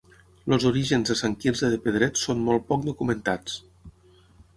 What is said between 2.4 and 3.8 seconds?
molt poc documentats.